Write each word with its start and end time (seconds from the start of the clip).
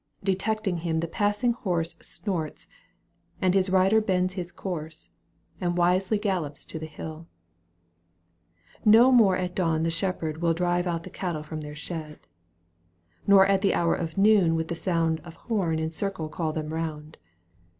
Detecting 0.23 0.77
him 0.77 0.99
the 0.99 1.07
passing 1.07 1.53
horse 1.53 1.93
Snorts, 2.01 2.65
and 3.39 3.53
his 3.53 3.69
rider 3.69 4.01
bends 4.01 4.33
his 4.33 4.51
course 4.51 5.11
And 5.59 5.77
wisely 5.77 6.17
gaHops 6.17 6.65
to 6.69 6.79
the 6.79 6.87
hill. 6.87 7.27
No 8.83 9.11
more 9.11 9.37
at 9.37 9.53
dawn 9.53 9.83
the 9.83 9.91
shepherd 9.91 10.41
will 10.41 10.55
Drive 10.55 10.87
out 10.87 11.03
the 11.03 11.11
cattle 11.11 11.43
from 11.43 11.61
their 11.61 11.75
shed, 11.75 12.21
Nor 13.27 13.45
at 13.45 13.61
the 13.61 13.75
hour 13.75 13.93
of 13.93 14.17
noon 14.17 14.55
with 14.55 14.75
sound 14.75 15.19
Of 15.19 15.35
horn 15.35 15.77
in 15.77 15.91
circle 15.91 16.29
caU 16.29 16.51
them 16.51 16.73
round. 16.73 17.17